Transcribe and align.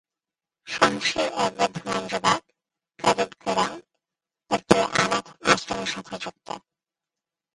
সাহসী 0.67 1.23
ও 1.33 1.43
বুদ্ধিমান 1.57 2.03
যুবক 2.11 2.41
প্রদীপ 2.99 3.31
গুরুং 3.43 3.71
একটি 4.51 4.75
অনাথ 4.95 5.25
আশ্রমের 5.43 5.89
সাথে 5.93 6.15
যুক্ত। 6.23 6.47